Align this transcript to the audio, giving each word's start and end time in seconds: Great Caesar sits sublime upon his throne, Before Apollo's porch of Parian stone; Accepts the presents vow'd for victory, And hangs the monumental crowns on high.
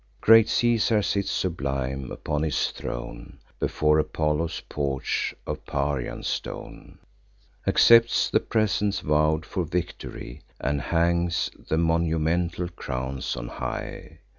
Great 0.19 0.49
Caesar 0.49 1.03
sits 1.03 1.29
sublime 1.29 2.11
upon 2.11 2.41
his 2.41 2.71
throne, 2.71 3.37
Before 3.59 3.99
Apollo's 3.99 4.59
porch 4.67 5.35
of 5.45 5.63
Parian 5.67 6.23
stone; 6.23 6.97
Accepts 7.67 8.27
the 8.27 8.39
presents 8.39 9.01
vow'd 9.01 9.45
for 9.45 9.63
victory, 9.63 10.41
And 10.59 10.81
hangs 10.81 11.51
the 11.67 11.77
monumental 11.77 12.67
crowns 12.69 13.35
on 13.37 13.47
high. 13.47 14.17